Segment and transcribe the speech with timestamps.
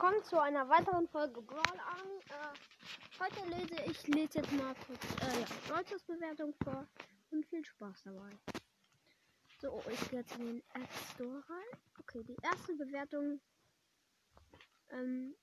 [0.00, 2.06] Willkommen zu einer weiteren Folge Brawl an.
[2.30, 2.54] Äh,
[3.20, 6.88] heute lese ich lese jetzt mal kurz äh, ja, Brawlers Bewertung vor
[7.30, 8.30] und viel Spaß dabei.
[9.60, 11.78] So, ich gehe jetzt in den App Store rein.
[11.98, 13.42] Okay, die erste Bewertung.
[14.88, 15.36] Ähm,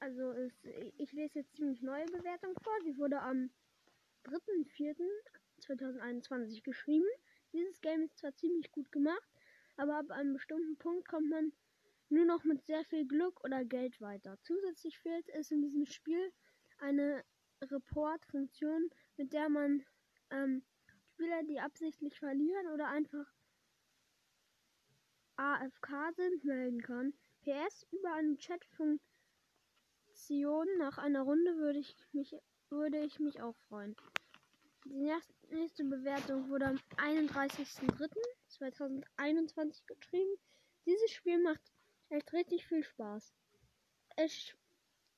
[0.00, 0.64] also ist,
[0.98, 2.74] ich lese jetzt ziemlich neue Bewertung vor.
[2.82, 3.52] Sie wurde am
[4.24, 7.06] 3.4.2021 geschrieben.
[7.52, 9.30] Dieses Game ist zwar ziemlich gut gemacht,
[9.76, 11.52] aber ab einem bestimmten Punkt kommt man
[12.10, 14.38] nur noch mit sehr viel Glück oder Geld weiter.
[14.42, 16.32] Zusätzlich fehlt es in diesem Spiel
[16.78, 17.24] eine
[17.62, 19.84] Report-Funktion, mit der man
[20.30, 20.62] ähm,
[21.12, 23.26] Spieler, die absichtlich verlieren oder einfach
[25.36, 27.14] AFK sind, melden kann.
[27.42, 29.00] PS über eine Chat-Funktion
[30.78, 32.36] nach einer Runde würde ich mich
[32.68, 33.96] würde ich mich auch freuen.
[34.84, 35.10] Die
[35.50, 40.36] nächste Bewertung wurde am 31.03.2021 geschrieben.
[40.86, 41.60] Dieses Spiel macht
[42.10, 43.32] echt richtig viel Spaß.
[44.16, 44.54] Es,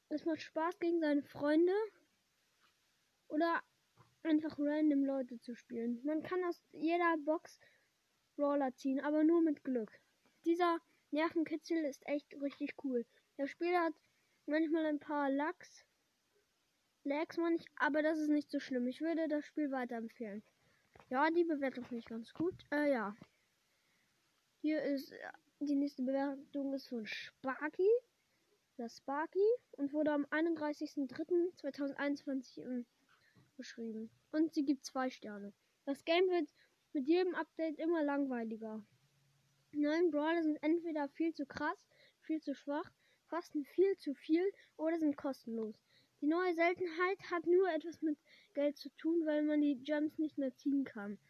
[0.09, 1.73] es macht Spaß gegen seine Freunde
[3.29, 3.63] oder
[4.23, 6.01] einfach random Leute zu spielen.
[6.05, 7.59] Man kann aus jeder Box
[8.37, 9.91] Brawler ziehen, aber nur mit Glück.
[10.45, 10.79] Dieser
[11.11, 13.05] Nervenkitzel ist echt richtig cool.
[13.37, 13.95] Das Spiel hat
[14.47, 15.85] manchmal ein paar Lachs,
[17.05, 18.87] Lags manch, aber das ist nicht so schlimm.
[18.87, 20.43] Ich würde das Spiel weiterempfehlen.
[21.11, 22.55] Ja, die Bewertung finde ich ganz gut.
[22.71, 23.15] Äh, ja.
[24.61, 25.13] Hier ist
[25.69, 27.89] die nächste Bewertung ist von Sparky.
[28.77, 29.39] Das Sparky
[29.73, 32.85] und wurde am 31.03.2021
[33.57, 34.11] beschrieben.
[34.33, 35.53] Und sie gibt zwei Sterne.
[35.85, 36.53] Das Game wird
[36.93, 38.85] mit jedem Update immer langweiliger.
[39.73, 41.87] Neuen Brawler sind entweder viel zu krass,
[42.23, 42.91] viel zu schwach,
[43.29, 45.77] kosten viel zu viel oder sind kostenlos.
[46.21, 48.19] Die neue Seltenheit hat nur etwas mit
[48.55, 51.21] Geld zu tun, weil man die Gems nicht mehr ziehen kann.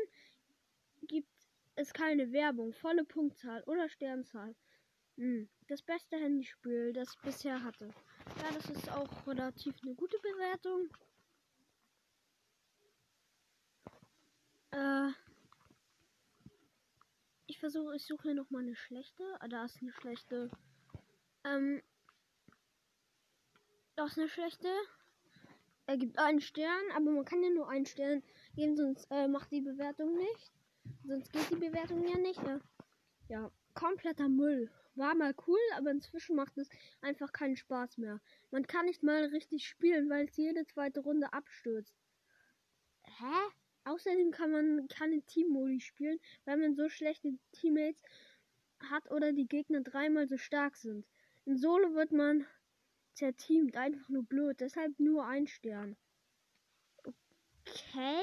[1.03, 1.29] gibt
[1.75, 4.55] es keine Werbung, volle Punktzahl oder Sternzahl.
[5.17, 7.89] Hm, das beste Handyspiel, das ich bisher hatte.
[8.41, 10.89] Ja, das ist auch relativ eine gute Bewertung.
[14.71, 15.11] Äh,
[17.45, 19.23] ich versuche, ich suche hier noch mal eine schlechte.
[19.39, 20.49] Ah, da ist eine schlechte.
[21.45, 21.81] Ähm,
[23.95, 24.69] da ist eine schlechte.
[25.87, 28.23] Er gibt einen Stern, aber man kann ja nur einen Stern
[28.55, 30.54] geben, sonst äh, macht die Bewertung nicht.
[31.03, 32.41] Sonst geht die Bewertung ja nicht.
[32.41, 32.59] Ja,
[33.29, 34.71] ja kompletter Müll.
[34.95, 36.69] War mal cool, aber inzwischen macht es
[37.01, 38.21] einfach keinen Spaß mehr.
[38.51, 41.93] Man kann nicht mal richtig spielen, weil es jede zweite Runde abstürzt.
[43.03, 43.51] Hä?
[43.83, 48.01] Außerdem kann man keine Team-Modi spielen, weil man so schlechte Teammates
[48.79, 51.05] hat oder die Gegner dreimal so stark sind.
[51.45, 52.47] In Solo wird man
[53.13, 55.95] zerteamt, einfach nur blöd, deshalb nur ein Stern.
[57.03, 58.21] Okay.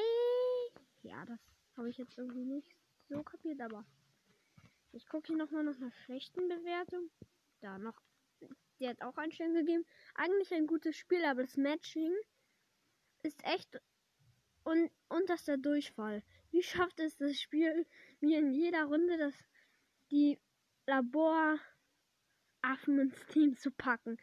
[1.02, 2.68] Ja, das habe ich jetzt irgendwie nicht
[3.08, 3.84] so kapiert, aber
[4.92, 7.10] ich gucke hier nochmal nach einer schlechten Bewertung.
[7.60, 8.00] Da noch.
[8.78, 9.84] Der hat auch einen Stern gegeben.
[10.14, 12.12] Eigentlich ein gutes Spiel, aber das Matching
[13.22, 13.80] ist echt
[14.64, 16.22] und unterster Durchfall.
[16.50, 17.86] Wie schafft es das Spiel
[18.20, 19.34] mir in jeder Runde das
[20.10, 20.38] die
[20.86, 21.60] Laboraffen
[22.98, 24.18] ins Team zu packen?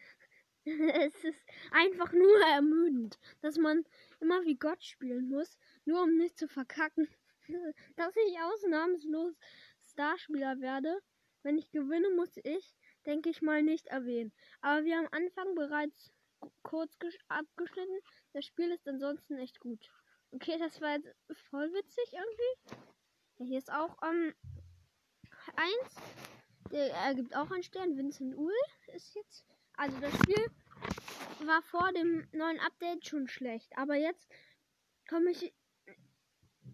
[0.64, 1.42] es ist
[1.72, 3.84] einfach nur ermüdend, dass man
[4.20, 7.08] immer wie Gott spielen muss, nur um nicht zu verkacken.
[7.96, 9.34] dass ich ausnahmslos
[9.90, 11.00] Starspieler werde.
[11.42, 12.74] Wenn ich gewinne, muss ich,
[13.06, 14.32] denke ich mal, nicht erwähnen.
[14.60, 16.12] Aber wir am Anfang bereits
[16.62, 16.96] kurz
[17.28, 18.00] abgeschnitten.
[18.32, 19.90] Das Spiel ist ansonsten echt gut.
[20.32, 21.08] Okay, das war jetzt
[21.50, 22.76] voll witzig irgendwie.
[23.38, 24.34] Ja, hier ist auch ähm,
[25.56, 25.96] eins.
[26.70, 27.96] Der ergibt auch einen Stern.
[27.96, 28.52] Vincent Uhl
[28.94, 29.46] ist jetzt.
[29.76, 30.46] Also das Spiel
[31.46, 33.72] war vor dem neuen Update schon schlecht.
[33.76, 34.28] Aber jetzt
[35.08, 35.52] komme ich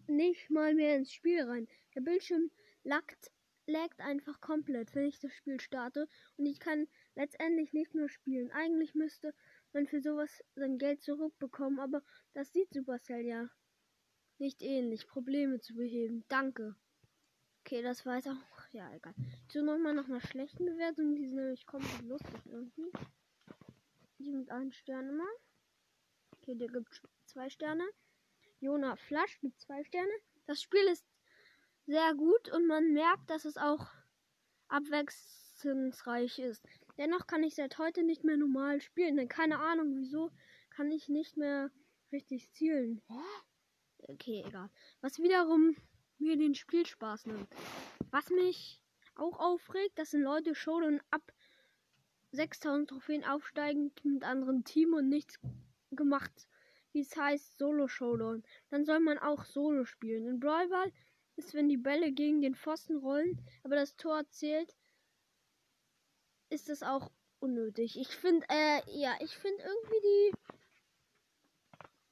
[0.09, 1.67] nicht mal mehr ins Spiel rein.
[1.95, 2.51] Der Bildschirm
[2.83, 3.31] laggt,
[3.65, 6.07] laggt einfach komplett, wenn ich das Spiel starte.
[6.37, 8.51] Und ich kann letztendlich nicht mehr spielen.
[8.51, 9.33] Eigentlich müsste
[9.73, 13.49] man für sowas sein Geld zurückbekommen, aber das sieht Supercell ja
[14.39, 15.07] nicht ähnlich.
[15.07, 16.23] Probleme zu beheben.
[16.27, 16.75] Danke.
[17.61, 18.71] Okay, das war jetzt auch.
[18.71, 19.13] Ja, egal.
[19.49, 21.15] So nochmal nach einer schlechten Bewertung.
[21.15, 22.91] Die sind nämlich komplett lustig irgendwie.
[24.19, 25.27] Die mit einem Stern immer.
[26.37, 27.83] Okay, der gibt zwei Sterne.
[28.59, 30.11] Jona Flash mit zwei Sterne.
[30.45, 31.05] Das Spiel ist
[31.85, 33.87] sehr gut und man merkt, dass es auch
[34.67, 36.65] abwechslungsreich ist.
[36.97, 40.31] Dennoch kann ich seit heute nicht mehr normal spielen, denn keine Ahnung wieso
[40.69, 41.71] kann ich nicht mehr
[42.11, 43.01] richtig zielen.
[43.99, 44.69] Okay, egal.
[45.01, 45.75] Was wiederum
[46.17, 47.47] mir den Spielspaß nimmt.
[48.11, 48.81] Was mich
[49.15, 51.31] auch aufregt, dass sind Leute Showdown ab
[52.31, 55.39] 6000 Trophäen aufsteigen mit anderen Team und nichts
[55.91, 56.47] gemacht
[56.97, 58.43] wie es heißt, Solo Showdown.
[58.71, 60.25] Dann soll man auch Solo spielen.
[60.25, 60.91] In Brawl
[61.35, 64.75] ist, wenn die Bälle gegen den Pfosten rollen, aber das Tor zählt,
[66.49, 67.99] ist das auch unnötig.
[67.99, 70.31] Ich finde, äh, ja, ich finde irgendwie die.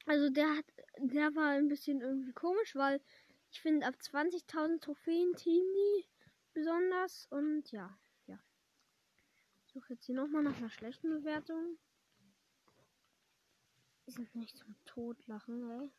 [0.06, 0.66] Also der hat,
[1.00, 3.02] der war ein bisschen irgendwie komisch, weil
[3.50, 6.06] ich finde ab 20.000 Trophäen Team die
[6.54, 7.98] besonders und ja,
[8.28, 8.38] ja.
[9.66, 11.80] Ich suche jetzt hier nochmal nach einer schlechten Bewertung.
[14.08, 15.90] Die sind nicht zum Totlachen, ey.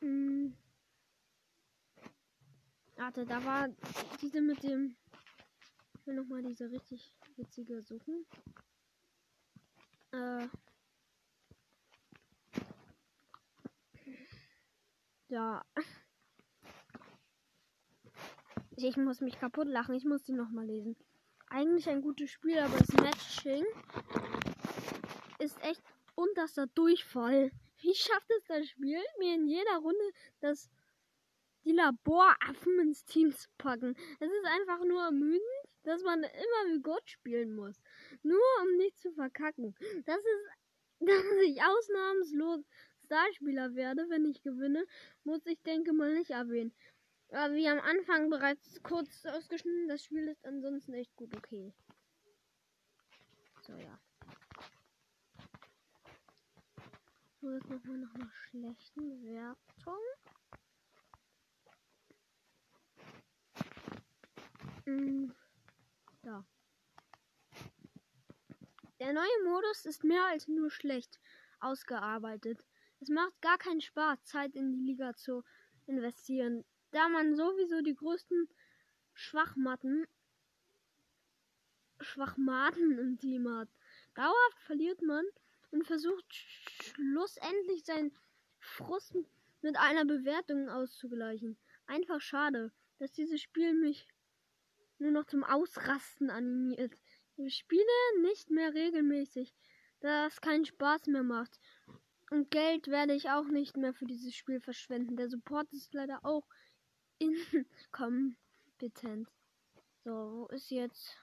[0.00, 0.56] Hm.
[2.96, 3.68] Warte, da war
[4.20, 4.96] diese mit dem.
[5.94, 8.26] Ich will nochmal diese richtig witzige suchen.
[10.12, 10.48] Äh.
[15.28, 15.64] Ja.
[18.76, 19.94] Ich muss mich kaputt lachen.
[19.94, 20.96] Ich muss die nochmal lesen.
[21.48, 23.64] Eigentlich ein gutes Spiel, aber das Matching
[25.38, 25.82] ist echt
[26.20, 27.50] unterster Durchfall.
[27.78, 30.70] Wie schafft es das Spiel, mir in jeder Runde das
[31.64, 33.96] die Laboraffen ins Team zu packen?
[34.18, 35.42] Es ist einfach nur ermüdend,
[35.82, 37.80] dass man immer wie Gott spielen muss.
[38.22, 39.74] Nur um nicht zu verkacken.
[40.04, 40.48] Das ist,
[41.00, 42.64] dass ich ausnahmslos
[43.06, 44.86] Starspieler werde, wenn ich gewinne,
[45.24, 46.72] muss ich denke mal nicht erwähnen.
[47.32, 51.72] Aber wie am Anfang bereits kurz ausgeschnitten, das Spiel ist ansonsten echt gut okay.
[53.62, 54.00] So, ja.
[57.40, 59.98] So, jetzt nochmal nach einer schlechten Wertung.
[64.84, 65.34] Hm,
[66.20, 66.44] da.
[68.98, 71.18] Der neue Modus ist mehr als nur schlecht
[71.60, 72.62] ausgearbeitet.
[73.00, 75.42] Es macht gar keinen Spaß, Zeit in die Liga zu
[75.86, 78.50] investieren, da man sowieso die größten
[79.14, 80.06] Schwachmatten
[82.02, 83.68] Schwachmaten im Team hat.
[84.14, 85.24] Dauerhaft verliert man
[85.70, 88.12] und versucht schlussendlich seinen
[88.58, 89.16] Frust
[89.62, 91.56] mit einer Bewertung auszugleichen.
[91.86, 94.08] Einfach schade, dass dieses Spiel mich
[94.98, 96.92] nur noch zum Ausrasten animiert.
[97.36, 97.84] Ich spiele
[98.22, 99.54] nicht mehr regelmäßig,
[100.00, 101.58] da es keinen Spaß mehr macht.
[102.30, 105.16] Und Geld werde ich auch nicht mehr für dieses Spiel verschwenden.
[105.16, 106.46] Der Support ist leider auch
[107.18, 109.28] inkompetent.
[110.04, 111.16] So, wo ist jetzt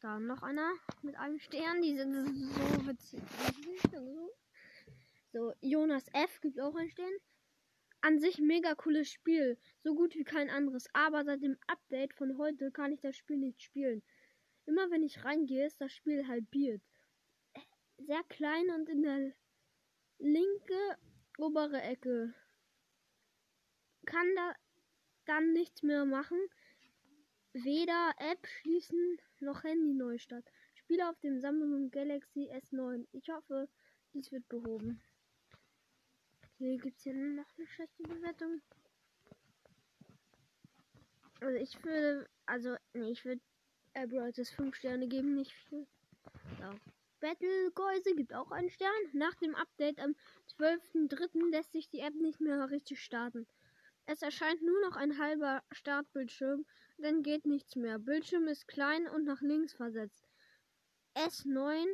[0.00, 1.82] da noch einer mit einem Stern.
[1.82, 3.22] Die sind so witzig.
[5.32, 6.40] So, Jonas F.
[6.40, 7.12] gibt auch einen Stern.
[8.00, 9.58] An sich mega cooles Spiel.
[9.82, 10.86] So gut wie kein anderes.
[10.92, 14.02] Aber seit dem Update von heute kann ich das Spiel nicht spielen.
[14.66, 16.82] Immer wenn ich reingehe, ist das Spiel halbiert.
[17.98, 19.32] Sehr klein und in der
[20.18, 20.98] linke
[21.38, 22.34] obere Ecke.
[24.06, 24.54] Kann da
[25.26, 26.38] dann nichts mehr machen.
[27.64, 30.44] Weder App schließen noch Handy Neustart.
[30.74, 33.04] Spiele auf dem Samsung Galaxy S9.
[33.10, 33.68] Ich hoffe,
[34.14, 35.00] dies wird behoben.
[36.54, 38.62] Okay, gibt es hier noch eine schlechte Bewertung?
[41.40, 43.40] Also ich würde, also, nee, ich würde
[43.94, 45.86] Abrams 5 Sterne geben, nicht viel.
[46.60, 46.78] So.
[47.18, 48.92] Battle Geuse gibt auch einen Stern.
[49.14, 50.14] Nach dem Update am
[50.60, 51.50] 12.03.
[51.50, 53.48] lässt sich die App nicht mehr richtig starten.
[54.06, 56.64] Es erscheint nur noch ein halber Startbildschirm
[56.98, 57.98] dann geht nichts mehr.
[57.98, 60.28] Bildschirm ist klein und nach links versetzt.
[61.14, 61.86] S9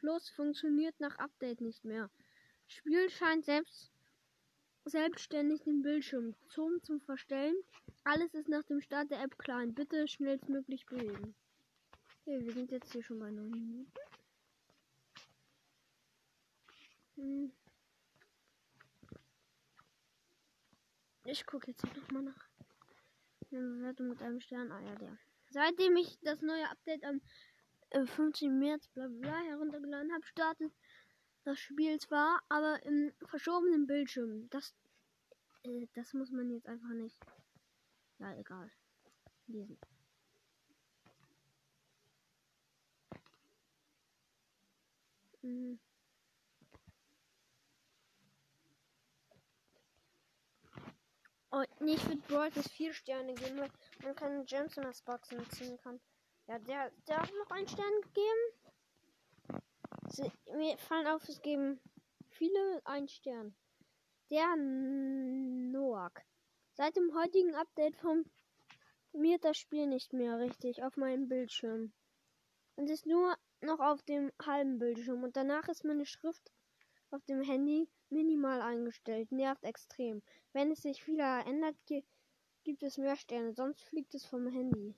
[0.00, 2.10] Plus funktioniert nach Update nicht mehr.
[2.68, 3.90] Spiel scheint selbst
[4.84, 6.34] selbstständig den Bildschirm.
[6.48, 7.56] Zoom zum Verstellen.
[8.04, 9.74] Alles ist nach dem Start der App klein.
[9.74, 11.34] Bitte schnellstmöglich bewegen.
[12.20, 13.92] Okay, wir sind jetzt hier schon bei 9 Minuten.
[17.16, 17.52] Hm.
[21.24, 22.45] Ich gucke jetzt noch mal nach.
[23.50, 24.72] Eine Bewertung mit einem Stern.
[24.72, 25.18] Ah ja, der.
[25.50, 27.20] Seitdem ich das neue Update am
[27.90, 28.58] äh, 15.
[28.58, 30.72] März bla bla heruntergeladen habe, startet
[31.44, 34.50] das Spiel zwar, aber im verschobenen Bildschirm.
[34.50, 34.74] Das,
[35.62, 37.16] äh, das muss man jetzt einfach nicht.
[38.18, 38.70] Ja, egal.
[39.46, 39.78] Lesen.
[45.42, 45.78] Mhm.
[51.52, 53.70] Oh, nee, ich würde Brawl bis 4 Sterne geben, weil
[54.02, 56.00] man keine Gems in das Boxen ziehen kann.
[56.48, 59.62] Ja, der, der hat noch einen Stern gegeben.
[60.08, 61.80] Sie, mir fallen auf, es geben
[62.30, 63.54] viele einen Stern.
[64.30, 66.22] Der Noak.
[66.72, 71.92] Seit dem heutigen Update funktioniert das Spiel nicht mehr richtig auf meinem Bildschirm.
[72.74, 75.22] Und ist nur noch auf dem halben Bildschirm.
[75.22, 76.52] Und danach ist meine Schrift
[77.10, 79.32] auf dem Handy minimal eingestellt.
[79.32, 80.22] Nervt extrem.
[80.52, 81.76] Wenn es sich wieder ändert,
[82.64, 83.52] gibt es mehr Sterne.
[83.54, 84.94] Sonst fliegt es vom Handy.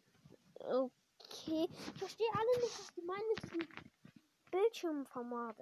[0.55, 1.69] Okay.
[1.93, 3.69] Ich verstehe alle nicht, was die meinen mit diesem
[4.51, 5.57] Bildschirmformat.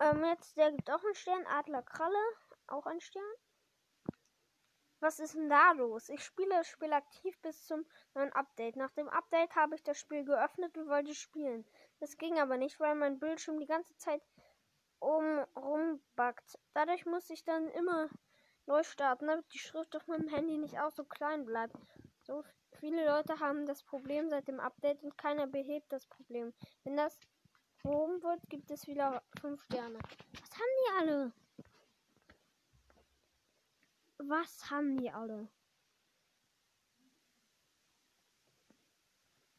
[0.00, 1.46] Ähm, jetzt, der gibt auch einen Stern.
[1.46, 2.22] Adler Kralle.
[2.66, 3.34] Auch ein Stern.
[5.02, 6.08] Was ist denn da los?
[6.10, 8.76] Ich spiele das Spiel aktiv bis zum neuen Update.
[8.76, 11.66] Nach dem Update habe ich das Spiel geöffnet und wollte spielen.
[11.98, 14.22] Das ging aber nicht, weil mein Bildschirm die ganze Zeit
[15.02, 16.58] um rumbackt.
[16.74, 18.08] Dadurch muss ich dann immer
[18.66, 21.76] neu starten, damit die Schrift auf meinem Handy nicht auch so klein bleibt.
[22.22, 22.44] So
[22.78, 26.54] viele Leute haben das Problem seit dem Update und keiner behebt das Problem.
[26.84, 27.18] Wenn das
[27.82, 29.98] behoben wird, gibt es wieder 5 Sterne.
[29.98, 31.32] Was haben die alle?
[34.18, 35.48] Was haben die alle?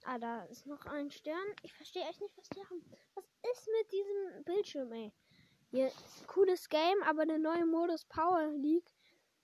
[0.05, 1.47] Ah, da ist noch ein Stern.
[1.63, 2.81] Ich verstehe echt nicht, was die haben.
[3.15, 5.13] Was ist mit diesem Bildschirm, ey?
[5.73, 5.91] Hier,
[6.27, 8.93] cooles Game, aber der neue Modus Power League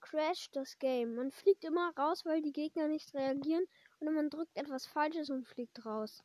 [0.00, 1.16] crasht das Game.
[1.16, 3.66] Man fliegt immer raus, weil die Gegner nicht reagieren
[3.98, 6.22] und man drückt etwas Falsches und fliegt raus.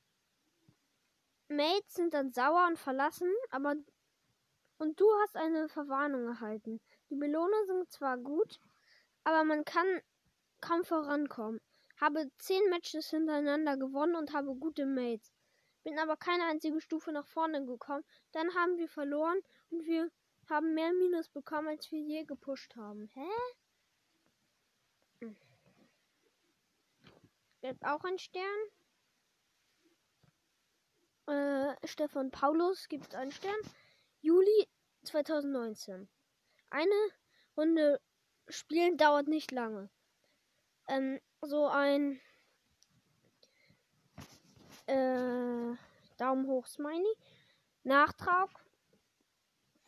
[1.47, 3.73] Mates sind dann sauer und verlassen, aber
[4.77, 6.79] und du hast eine Verwarnung erhalten.
[7.09, 8.59] Die Belohnungen sind zwar gut,
[9.23, 9.87] aber man kann
[10.61, 11.59] kaum vorankommen.
[11.99, 15.34] Habe zehn Matches hintereinander gewonnen und habe gute Mates.
[15.85, 18.03] Bin aber keine einzige Stufe nach vorne gekommen.
[18.31, 19.39] Dann haben wir verloren
[19.69, 20.09] und wir
[20.49, 23.07] haben mehr Minus bekommen, als wir je gepusht haben.
[23.13, 23.29] Hä?
[25.19, 25.35] Hm.
[27.61, 28.59] Gibt auch ein Stern.
[31.27, 33.59] Äh, Stefan Paulus gibt einen Stern.
[34.21, 34.67] Juli
[35.03, 36.09] 2019.
[36.71, 37.09] Eine
[37.55, 38.01] Runde
[38.47, 39.91] spielen dauert nicht lange.
[40.87, 42.19] Ähm, so ein
[44.87, 45.75] äh,
[46.17, 47.13] Daumen hoch Smiley.
[47.83, 48.49] Nachtrag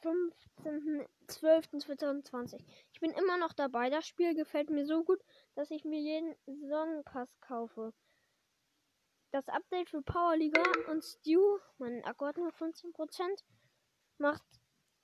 [0.04, 2.64] 15.12.2020.
[2.94, 3.90] Ich bin immer noch dabei.
[3.90, 5.20] Das Spiel gefällt mir so gut,
[5.56, 7.92] dass ich mir jeden Saisonpass kaufe.
[9.32, 13.44] Das Update für Powerliga und Stew, mein Akku hat nur 15%,
[14.18, 14.42] macht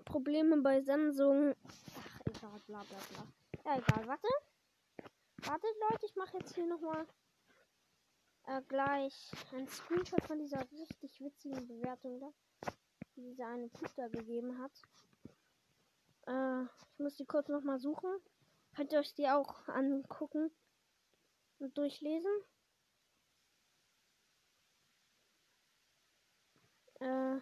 [0.05, 1.53] Probleme bei Samsung.
[1.67, 3.27] Ach, egal, bla bla bla.
[3.65, 4.29] Ja, egal, warte.
[5.45, 7.05] Wartet, Leute, ich mache jetzt hier nochmal
[8.45, 12.33] äh, gleich ein Screenshot von dieser richtig witzigen Bewertung da,
[13.15, 14.71] die dieser eine Typ da gegeben hat.
[16.27, 18.09] Äh, ich muss die kurz nochmal suchen.
[18.75, 20.51] Könnt ihr euch die auch angucken
[21.59, 22.31] und durchlesen.
[27.00, 27.39] Äh,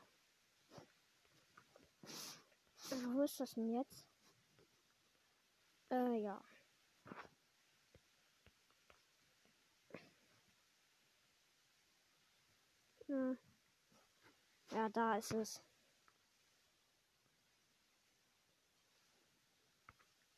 [3.13, 4.05] wo ist das denn jetzt?
[5.89, 6.41] Äh, ja.
[13.11, 13.37] Hm.
[14.71, 15.61] Ja, da ist es.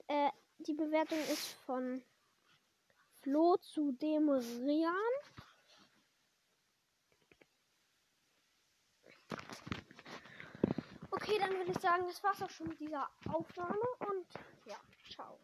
[0.07, 2.01] Äh, die Bewertung ist von
[3.21, 4.95] Flo zu Demorian.
[11.11, 14.25] Okay, dann würde ich sagen, das war's auch schon mit dieser Aufnahme und
[14.65, 14.77] ja,
[15.11, 15.37] ciao.